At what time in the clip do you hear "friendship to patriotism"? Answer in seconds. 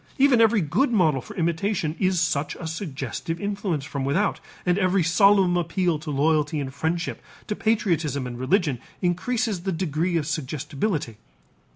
6.73-8.25